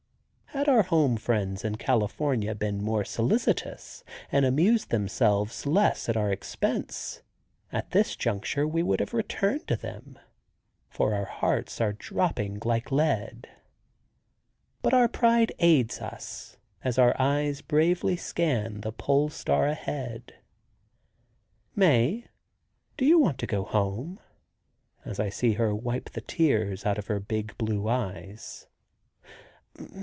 Had 0.51 0.67
our 0.67 0.83
home 0.83 1.15
friends 1.15 1.63
in 1.63 1.77
California 1.77 2.53
been 2.53 2.83
more 2.83 3.05
solicitous, 3.05 4.03
and 4.29 4.45
amused 4.45 4.89
themselves 4.89 5.65
less 5.65 6.09
at 6.09 6.17
our 6.17 6.29
expense, 6.29 7.21
at 7.71 7.91
this 7.91 8.17
juncture 8.17 8.67
we 8.67 8.83
would 8.83 8.99
have 8.99 9.13
returned 9.13 9.65
to 9.69 9.77
them, 9.77 10.19
for 10.89 11.13
our 11.15 11.23
hearts 11.25 11.79
are 11.79 11.93
dropping 11.93 12.59
like 12.65 12.91
lead. 12.91 13.47
But 14.81 14.93
our 14.93 15.07
pride 15.07 15.53
aids 15.57 16.01
us, 16.01 16.57
as 16.83 16.99
our 16.99 17.15
eyes 17.17 17.61
bravely 17.61 18.17
scan 18.17 18.81
the 18.81 18.91
pole 18.91 19.29
star 19.29 19.67
ahead. 19.67 20.33
"Mae, 21.77 22.25
do 22.97 23.05
you 23.05 23.17
want 23.17 23.37
to 23.37 23.47
go 23.47 23.63
home?" 23.63 24.19
as 25.05 25.17
I 25.17 25.29
see 25.29 25.53
her 25.53 25.73
wipe 25.73 26.09
the 26.09 26.21
tears 26.21 26.85
out 26.85 26.97
of 26.97 27.07
her 27.07 27.21
big 27.21 27.57
blue 27.57 27.87
eyes. 27.87 28.67